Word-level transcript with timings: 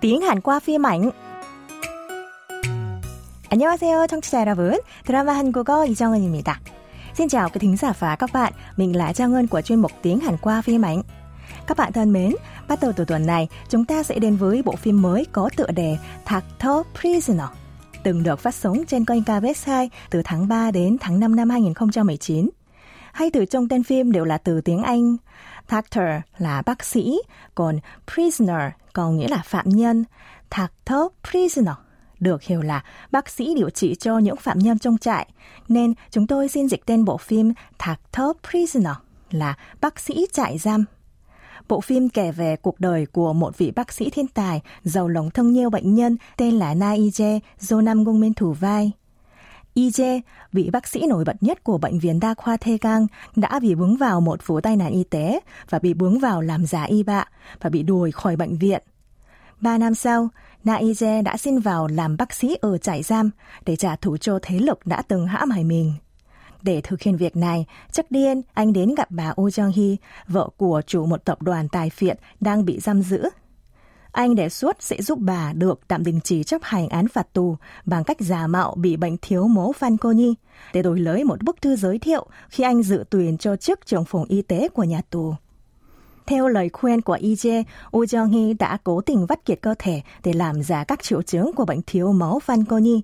tiếng 0.00 0.20
Hàn 0.20 0.40
qua 0.40 0.60
phim 0.60 0.86
ảnh. 0.86 1.10
안녕하세요, 3.48 4.06
청취자 4.06 4.40
여러분. 4.40 4.78
드라마 5.04 5.32
한국어 5.32 5.84
이정은입니다. 5.86 6.60
Xin 7.14 7.28
chào 7.28 7.48
quý 7.48 7.58
thính 7.60 7.76
giả 7.76 7.92
và 7.98 8.16
các 8.16 8.32
bạn. 8.32 8.52
Mình 8.76 8.96
là 8.96 9.12
Trang 9.12 9.32
Ngân 9.32 9.46
của 9.46 9.60
chuyên 9.60 9.80
mục 9.80 9.92
tiếng 10.02 10.20
Hàn 10.20 10.36
qua 10.36 10.62
phim 10.62 10.82
ảnh. 10.82 11.02
Các 11.66 11.76
bạn 11.76 11.92
thân 11.92 12.12
mến, 12.12 12.34
bắt 12.68 12.78
đầu 12.82 12.92
từ 12.96 13.04
tuần 13.04 13.26
này, 13.26 13.48
chúng 13.68 13.84
ta 13.84 14.02
sẽ 14.02 14.18
đến 14.18 14.36
với 14.36 14.62
bộ 14.62 14.76
phim 14.76 15.02
mới 15.02 15.26
có 15.32 15.50
tựa 15.56 15.66
đề 15.66 15.96
Thạc 16.24 16.44
Thơ 16.58 16.82
Prisoner, 17.00 17.48
từng 18.02 18.22
được 18.22 18.40
phát 18.40 18.54
sóng 18.54 18.84
trên 18.86 19.04
kênh 19.04 19.22
KBS 19.22 19.66
2 19.66 19.90
từ 20.10 20.22
tháng 20.24 20.48
3 20.48 20.70
đến 20.70 20.96
tháng 21.00 21.20
5 21.20 21.36
năm 21.36 21.50
2019. 21.50 22.50
Hai 23.12 23.30
từ 23.30 23.44
trong 23.44 23.68
tên 23.68 23.82
phim 23.82 24.12
đều 24.12 24.24
là 24.24 24.38
từ 24.38 24.60
tiếng 24.60 24.82
Anh. 24.82 25.16
Doctor 25.70 26.04
là 26.38 26.62
bác 26.66 26.84
sĩ, 26.84 27.18
còn 27.54 27.78
prisoner 28.14 28.72
có 28.93 29.11
nghĩa 29.11 29.27
là 29.27 29.41
phạm 29.45 29.69
nhân. 29.69 30.03
Doctor 30.57 31.01
prisoner 31.29 31.75
được 32.19 32.43
hiểu 32.43 32.61
là 32.61 32.83
bác 33.11 33.29
sĩ 33.29 33.53
điều 33.55 33.69
trị 33.69 33.95
cho 33.95 34.17
những 34.17 34.35
phạm 34.35 34.59
nhân 34.59 34.79
trong 34.79 34.97
trại, 34.97 35.27
nên 35.67 35.93
chúng 36.11 36.27
tôi 36.27 36.47
xin 36.47 36.67
dịch 36.67 36.85
tên 36.85 37.05
bộ 37.05 37.17
phim 37.17 37.53
Doctor 37.87 38.37
Prisoner 38.49 38.95
là 39.31 39.57
bác 39.81 39.99
sĩ 39.99 40.25
trại 40.33 40.57
giam. 40.57 40.85
Bộ 41.67 41.81
phim 41.81 42.09
kể 42.09 42.31
về 42.31 42.55
cuộc 42.55 42.79
đời 42.79 43.05
của 43.05 43.33
một 43.33 43.57
vị 43.57 43.71
bác 43.71 43.93
sĩ 43.93 44.09
thiên 44.09 44.27
tài 44.27 44.61
giàu 44.83 45.07
lòng 45.07 45.31
thương 45.31 45.53
nhiều 45.53 45.69
bệnh 45.69 45.95
nhân 45.95 46.17
tên 46.37 46.59
là 46.59 46.73
naije 46.73 47.39
do 47.59 47.81
Nam 47.81 48.03
Gong 48.03 48.19
Min 48.19 48.33
thủ 48.33 48.53
vai. 48.53 48.91
Ije, 49.73 50.21
vị 50.51 50.69
bác 50.73 50.87
sĩ 50.87 51.05
nổi 51.07 51.23
bật 51.25 51.43
nhất 51.43 51.63
của 51.63 51.77
bệnh 51.77 51.99
viện 51.99 52.19
đa 52.19 52.33
khoa 52.33 52.57
Thê 52.57 52.77
Cang, 52.77 53.07
đã 53.35 53.59
bị 53.59 53.73
vướng 53.75 53.97
vào 53.97 54.21
một 54.21 54.47
vụ 54.47 54.61
tai 54.61 54.75
nạn 54.75 54.91
y 54.91 55.03
tế 55.03 55.39
và 55.69 55.79
bị 55.79 55.93
vướng 55.93 56.19
vào 56.19 56.41
làm 56.41 56.65
giả 56.65 56.83
y 56.83 57.03
bạ 57.03 57.25
và 57.61 57.69
bị 57.69 57.83
đuổi 57.83 58.11
khỏi 58.11 58.35
bệnh 58.35 58.57
viện. 58.57 58.83
Ba 59.61 59.77
năm 59.77 59.95
sau, 59.95 60.29
Na 60.63 60.75
Ije 60.75 61.23
đã 61.23 61.37
xin 61.37 61.59
vào 61.59 61.87
làm 61.87 62.17
bác 62.17 62.33
sĩ 62.33 62.57
ở 62.61 62.77
trại 62.77 63.03
giam 63.03 63.29
để 63.65 63.75
trả 63.75 63.95
thù 63.95 64.17
cho 64.17 64.39
thế 64.41 64.59
lực 64.59 64.85
đã 64.85 65.01
từng 65.01 65.27
hãm 65.27 65.49
hại 65.49 65.63
mình. 65.63 65.93
Để 66.61 66.81
thực 66.81 67.01
hiện 67.01 67.17
việc 67.17 67.35
này, 67.35 67.65
chắc 67.91 68.11
điên 68.11 68.41
anh 68.53 68.73
đến 68.73 68.95
gặp 68.95 69.11
bà 69.11 69.33
Oh 69.41 69.53
Jong 69.53 69.71
Hee, 69.75 69.95
vợ 70.27 70.49
của 70.57 70.81
chủ 70.87 71.05
một 71.05 71.25
tập 71.25 71.41
đoàn 71.41 71.69
tài 71.69 71.89
phiệt 71.89 72.19
đang 72.39 72.65
bị 72.65 72.79
giam 72.79 73.01
giữ. 73.01 73.29
Anh 74.11 74.35
đề 74.35 74.49
xuất 74.49 74.83
sẽ 74.83 75.01
giúp 75.01 75.19
bà 75.19 75.53
được 75.53 75.79
tạm 75.87 76.03
đình 76.03 76.19
chỉ 76.23 76.43
chấp 76.43 76.61
hành 76.63 76.89
án 76.89 77.07
phạt 77.07 77.33
tù 77.33 77.57
bằng 77.85 78.03
cách 78.03 78.17
giả 78.19 78.47
mạo 78.47 78.75
bị 78.75 78.97
bệnh 78.97 79.17
thiếu 79.21 79.47
máu 79.47 79.71
Phan 79.71 79.97
Cô 79.97 80.11
Nhi 80.11 80.35
để 80.73 80.81
đổi 80.81 80.99
lấy 80.99 81.23
một 81.23 81.43
bức 81.43 81.61
thư 81.61 81.75
giới 81.75 81.99
thiệu 81.99 82.25
khi 82.49 82.63
anh 82.63 82.83
dự 82.83 83.03
tuyển 83.09 83.37
cho 83.37 83.55
chức 83.55 83.85
trưởng 83.85 84.05
phòng 84.05 84.25
y 84.25 84.41
tế 84.41 84.69
của 84.69 84.83
nhà 84.83 85.01
tù. 85.09 85.33
Theo 86.25 86.47
lời 86.47 86.69
khuyên 86.73 87.01
của 87.01 87.17
EJ, 87.21 87.63
Oh 87.97 88.03
Jong 88.09 88.31
Hee 88.31 88.53
đã 88.53 88.77
cố 88.83 89.01
tình 89.01 89.25
vắt 89.25 89.45
kiệt 89.45 89.61
cơ 89.61 89.75
thể 89.79 90.01
để 90.23 90.33
làm 90.33 90.63
giả 90.63 90.83
các 90.83 91.03
triệu 91.03 91.21
chứng 91.21 91.51
của 91.55 91.65
bệnh 91.65 91.81
thiếu 91.87 92.11
máu 92.11 92.39
Phan 92.39 92.65
Cô 92.65 92.77
Nhi. 92.77 93.01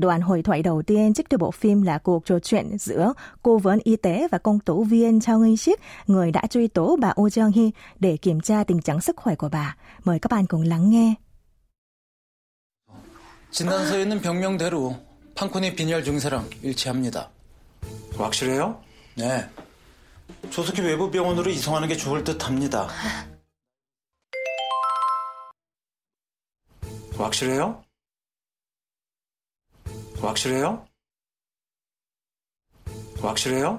Đoạn 0.00 0.20
hội 0.20 0.42
thoại 0.42 0.62
đầu 0.62 0.82
tiên 0.82 1.14
trước 1.14 1.26
từ 1.28 1.38
bộ 1.38 1.50
phim 1.50 1.82
là 1.82 1.98
cuộc 1.98 2.24
trò 2.24 2.38
chuyện 2.38 2.78
giữa 2.78 3.12
cố 3.42 3.58
vấn 3.58 3.78
y 3.84 3.96
tế 3.96 4.28
và 4.30 4.38
công 4.38 4.60
tố 4.60 4.82
viên 4.82 5.20
Chao 5.20 5.38
Nghi 5.38 5.56
Sik, 5.56 5.80
người 6.06 6.32
đã 6.32 6.42
truy 6.50 6.68
tố 6.68 6.96
bà 7.00 7.08
Oh 7.20 7.32
Jong 7.32 7.52
Hee 7.56 7.70
để 8.00 8.16
kiểm 8.16 8.40
tra 8.40 8.64
tình 8.64 8.82
trạng 8.82 9.00
sức 9.00 9.16
khỏe 9.16 9.34
của 9.34 9.48
bà. 9.48 9.76
Mời 10.04 10.18
các 10.18 10.30
bạn 10.30 10.46
cùng 10.46 10.62
lắng 10.62 10.90
nghe. 10.90 11.14
진단서에 13.50 14.02
있는 14.02 14.20
병명대로 14.20 14.94
판코니 15.34 15.74
빈혈 15.76 16.04
증세랑 16.04 16.50
일치합니다. 16.62 17.30
확실해요? 18.18 18.82
네. 19.16 19.48
조석희 20.50 20.82
외부 20.82 21.10
병원으로 21.10 21.50
이송하는 21.50 21.88
게 21.88 21.96
좋을 21.96 22.24
듯합니다. 22.24 22.88
확실해요? 27.16 27.82
확실해요? 30.22 30.84
확실해요? 33.22 33.78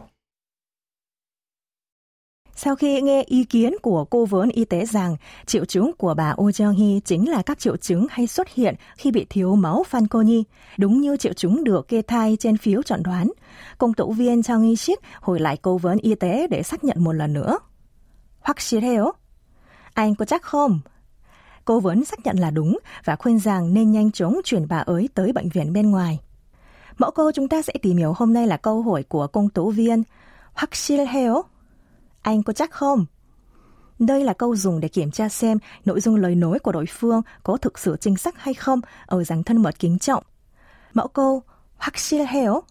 Sau 2.56 2.76
khi 2.76 3.02
nghe 3.02 3.24
ý 3.24 3.44
kiến 3.44 3.74
của 3.82 4.06
cô 4.06 4.26
vấn 4.26 4.50
y 4.50 4.66
tế 4.66 4.86
rằng 4.86 5.16
triệu 5.46 5.66
chứng 5.66 5.92
của 5.98 6.14
bà 6.14 6.36
Oh 6.42 6.50
Jong 6.50 6.78
Hee 6.78 7.00
chính 7.00 7.30
là 7.30 7.42
các 7.42 7.60
triệu 7.60 7.78
chứng 7.78 8.08
hay 8.10 8.28
xuất 8.28 8.50
hiện 8.50 8.76
khi 8.98 9.12
bị 9.12 9.26
thiếu 9.30 9.56
máu 9.56 9.84
Phan 9.88 10.08
Cô 10.08 10.22
Nhi, 10.22 10.44
đúng 10.78 11.02
như 11.02 11.18
triệu 11.18 11.34
chứng 11.34 11.64
được 11.64 11.88
kê 11.88 12.02
thai 12.02 12.38
trên 12.40 12.58
phiếu 12.58 12.84
chẩn 12.84 13.04
đoán, 13.04 13.32
công 13.78 13.94
tố 13.94 14.12
viên 14.12 14.44
Chang 14.44 14.62
Nghi 14.62 14.76
Sik 14.76 15.00
hồi 15.22 15.40
lại 15.40 15.58
cô 15.62 15.78
vấn 15.78 15.98
y 15.98 16.16
tế 16.16 16.48
để 16.48 16.64
xác 16.64 16.84
nhận 16.84 17.04
một 17.04 17.14
lần 17.14 17.34
nữa. 17.34 17.58
확실해요? 18.48 19.12
Anh 19.94 20.16
có 20.16 20.26
chắc 20.26 20.42
không? 20.42 20.80
Cô 21.66 21.80
vấn 21.80 22.06
xác 22.06 22.20
nhận 22.26 22.38
là 22.38 22.52
đúng 22.52 22.80
và 23.04 23.16
khuyên 23.16 23.40
rằng 23.40 23.74
nên 23.74 23.92
nhanh 23.92 24.12
chóng 24.12 24.38
chuyển 24.44 24.68
bà 24.68 24.78
ấy 24.78 25.10
tới 25.14 25.32
bệnh 25.32 25.50
viện 25.50 25.74
bên 25.74 25.92
ngoài. 25.92 26.20
Mẫu 26.98 27.12
câu 27.12 27.32
chúng 27.32 27.48
ta 27.48 27.62
sẽ 27.62 27.74
tìm 27.82 27.98
hiểu 27.98 28.14
hôm 28.18 28.34
nay 28.34 28.48
là 28.48 28.58
câu 28.58 28.82
hỏi 28.82 29.04
của 29.04 29.28
công 29.28 29.50
tố 29.50 29.70
viên. 29.70 30.04
확실해요? 30.56 31.42
Anh 32.22 32.44
có 32.44 32.54
chắc 32.54 32.72
không? 32.72 33.06
Đây 34.00 34.24
là 34.24 34.34
câu 34.34 34.56
dùng 34.56 34.80
để 34.80 34.88
kiểm 34.88 35.12
tra 35.12 35.30
xem 35.30 35.58
nội 35.86 36.02
dung 36.02 36.16
lời 36.16 36.36
nói 36.36 36.60
của 36.60 36.72
đối 36.72 36.86
phương 36.86 37.22
có 37.44 37.58
thực 37.58 37.80
sự 37.80 37.98
chính 38.00 38.18
xác 38.18 38.38
hay 38.38 38.54
không 38.54 38.82
ở 39.06 39.24
dạng 39.24 39.44
thân 39.44 39.62
mật 39.62 39.80
kính 39.80 40.00
trọng. 40.00 40.24
Mẫu 40.94 41.08
câu 41.08 41.44
확실해요 41.78 42.62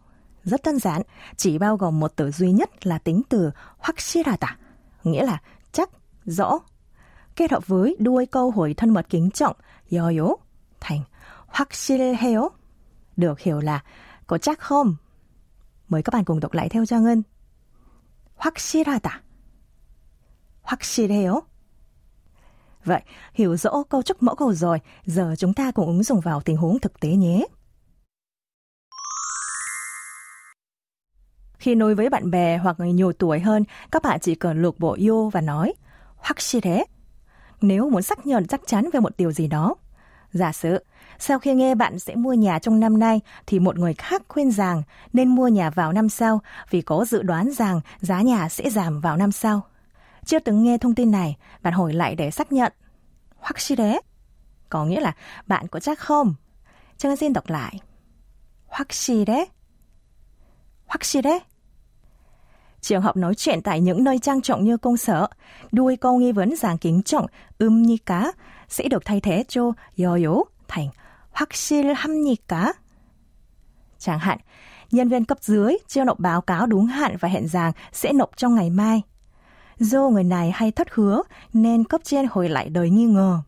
rất 0.44 0.60
đơn 0.64 0.78
giản, 0.78 1.02
chỉ 1.36 1.58
bao 1.58 1.76
gồm 1.76 2.00
một 2.00 2.12
từ 2.16 2.30
duy 2.30 2.52
nhất 2.52 2.86
là 2.86 2.98
tính 2.98 3.22
từ 3.28 3.50
확실하다, 3.78 4.58
nghĩa 5.04 5.24
là 5.24 5.38
chắc, 5.72 5.90
rõ. 6.24 6.58
Kết 7.36 7.50
hợp 7.50 7.66
với 7.66 7.96
đuôi 7.98 8.26
câu 8.26 8.50
hỏi 8.50 8.74
thân 8.76 8.90
mật 8.90 9.06
kính 9.10 9.30
trọng 9.30 9.56
여요 9.90 10.34
thành 10.80 11.00
확실해요 11.46 12.48
được 13.16 13.40
hiểu 13.40 13.60
là 13.60 13.82
có 14.30 14.38
chắc 14.38 14.58
không? 14.58 14.96
Mời 15.88 16.02
các 16.02 16.10
bạn 16.14 16.24
cùng 16.24 16.40
đọc 16.40 16.52
lại 16.52 16.68
theo 16.68 16.86
Trang 16.86 17.04
Ngân. 17.04 17.22
확실하다 18.38 19.22
확실해요? 20.62 21.42
Vậy, 22.84 23.02
hiểu 23.34 23.56
rõ 23.56 23.82
câu 23.88 24.02
trúc 24.02 24.22
mẫu 24.22 24.34
câu 24.34 24.52
rồi, 24.52 24.78
giờ 25.04 25.34
chúng 25.38 25.54
ta 25.54 25.70
cùng 25.70 25.86
ứng 25.86 26.02
dụng 26.02 26.20
vào 26.20 26.40
tình 26.40 26.56
huống 26.56 26.78
thực 26.78 27.00
tế 27.00 27.08
nhé. 27.08 27.46
Khi 31.58 31.74
nói 31.74 31.94
với 31.94 32.10
bạn 32.10 32.30
bè 32.30 32.58
hoặc 32.58 32.80
người 32.80 32.92
nhiều 32.92 33.12
tuổi 33.12 33.40
hơn, 33.40 33.64
các 33.90 34.02
bạn 34.02 34.20
chỉ 34.20 34.34
cần 34.34 34.62
lược 34.62 34.78
bộ 34.78 34.92
yêu 34.92 35.30
và 35.30 35.40
nói 35.40 35.74
확실해. 36.16 36.84
Nếu 37.60 37.90
muốn 37.90 38.02
xác 38.02 38.26
nhận 38.26 38.46
chắc 38.46 38.60
chắn 38.66 38.90
về 38.92 39.00
một 39.00 39.16
điều 39.16 39.32
gì 39.32 39.46
đó. 39.46 39.74
Giả 40.33 40.51
sử, 40.51 40.83
sau 41.19 41.39
khi 41.39 41.53
nghe 41.53 41.75
bạn 41.75 41.99
sẽ 41.99 42.15
mua 42.15 42.33
nhà 42.33 42.59
trong 42.59 42.79
năm 42.79 42.99
nay 42.99 43.21
thì 43.45 43.59
một 43.59 43.77
người 43.77 43.93
khác 43.93 44.21
khuyên 44.27 44.51
rằng 44.51 44.83
nên 45.13 45.27
mua 45.27 45.47
nhà 45.47 45.69
vào 45.69 45.93
năm 45.93 46.09
sau 46.09 46.41
vì 46.69 46.81
có 46.81 47.05
dự 47.05 47.21
đoán 47.21 47.51
rằng 47.51 47.81
giá 47.99 48.21
nhà 48.21 48.49
sẽ 48.49 48.69
giảm 48.69 49.01
vào 49.01 49.17
năm 49.17 49.31
sau. 49.31 49.61
Chưa 50.25 50.39
từng 50.39 50.63
nghe 50.63 50.77
thông 50.77 50.95
tin 50.95 51.11
này, 51.11 51.37
bạn 51.61 51.73
hỏi 51.73 51.93
lại 51.93 52.15
để 52.15 52.31
xác 52.31 52.51
nhận. 52.51 52.73
Hoặc 53.37 53.59
si 53.59 53.75
đế. 53.75 53.99
Có 54.69 54.85
nghĩa 54.85 54.99
là 54.99 55.15
bạn 55.47 55.67
có 55.67 55.79
chắc 55.79 55.99
không? 55.99 56.33
Trang 56.97 57.15
xin 57.15 57.33
đọc 57.33 57.49
lại. 57.49 57.79
Hoặc 58.67 58.93
si 58.93 59.25
đế. 59.25 59.45
Hoặc 60.85 61.05
si 61.05 61.21
đế. 61.21 61.39
Trường 62.81 63.01
hợp 63.01 63.17
nói 63.17 63.35
chuyện 63.35 63.61
tại 63.61 63.81
những 63.81 64.03
nơi 64.03 64.19
trang 64.19 64.41
trọng 64.41 64.63
như 64.63 64.77
công 64.77 64.97
sở, 64.97 65.27
đuôi 65.71 65.97
câu 65.97 66.17
nghi 66.17 66.31
vấn 66.31 66.55
dạng 66.55 66.77
kính 66.77 67.03
trọng, 67.03 67.27
ưm 67.57 67.81
như 67.81 67.97
cá, 68.05 68.31
sẽ 68.70 68.88
được 68.88 69.04
thay 69.04 69.20
thế 69.20 69.44
cho 69.48 69.72
여요 69.98 70.42
thành 70.68 70.90
확실합니까? 71.32 72.72
Chẳng 73.98 74.18
hạn, 74.18 74.38
nhân 74.90 75.08
viên 75.08 75.24
cấp 75.24 75.38
dưới 75.40 75.76
chưa 75.88 76.04
nộp 76.04 76.18
báo 76.18 76.40
cáo 76.40 76.66
đúng 76.66 76.86
hạn 76.86 77.16
và 77.20 77.28
hẹn 77.28 77.48
rằng 77.48 77.72
sẽ 77.92 78.12
nộp 78.12 78.36
trong 78.36 78.54
ngày 78.54 78.70
mai. 78.70 79.02
Do 79.78 80.08
người 80.08 80.24
này 80.24 80.50
hay 80.54 80.70
thất 80.70 80.88
hứa 80.90 81.22
nên 81.52 81.84
cấp 81.84 82.00
trên 82.04 82.26
hồi 82.30 82.48
lại 82.48 82.68
đời 82.68 82.90
nghi 82.90 83.04
ngờ. 83.04 83.40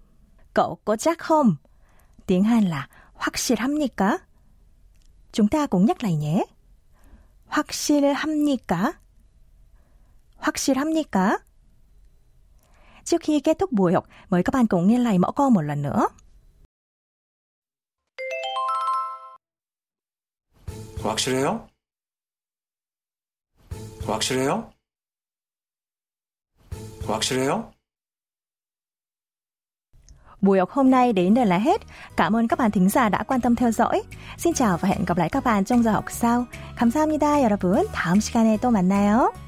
Cậu 0.55 0.79
có 0.85 0.97
chắc 0.97 1.19
không? 1.19 1.57
Tiếng 2.27 2.45
Hàn 2.45 2.65
là 2.65 2.89
확실합니까? 3.15 4.19
Chúng 5.33 5.49
ta 5.49 5.67
cùng 5.67 5.85
nhắc 5.85 6.03
lại 6.03 6.17
nhé. 6.17 6.45
확실합니까? 7.49 8.93
확실합니까? 10.39 11.39
Trước 13.05 13.21
khi 13.21 13.41
kết 13.41 13.59
thúc 13.59 13.73
buổi 13.73 13.93
học, 13.93 14.05
mời 14.29 14.43
các 14.43 14.55
bạn 14.55 14.67
cùng 14.67 14.89
nghe 14.89 14.99
lại 14.99 15.19
mẫu 15.19 15.33
câu 15.33 15.51
một 15.51 15.63
lần 15.63 15.83
nữa. 15.83 16.09
확실해요? 21.03 21.59
확실해요? 24.07 24.63
확실해요? 27.07 27.63
Buổi 30.41 30.59
học 30.59 30.71
hôm 30.71 30.91
nay 30.91 31.13
đến 31.13 31.35
đây 31.35 31.47
là 31.47 31.59
hết. 31.59 31.81
Cảm 32.17 32.37
ơn 32.37 32.49
các 32.49 32.59
bạn 32.59 32.71
thính 32.71 32.89
giả 32.89 33.09
đã 33.09 33.23
quan 33.23 33.41
tâm 33.41 33.57
theo 33.57 33.71
dõi. 33.71 34.03
Xin 34.39 34.55
chào 34.55 34.79
và 34.79 34.89
hẹn 34.89 35.05
gặp 35.05 35.19
lại 35.19 35.29
các 35.29 35.45
bạn 35.45 35.65
trong 35.65 35.83
giờ 35.83 35.93
học 35.93 36.05
sau. 36.09 36.47
감사합니다, 36.77 37.43
여러분. 37.43 37.87
다음 37.93 38.21
시간에 38.21 38.57
또 38.59 38.71
만나요. 38.71 39.42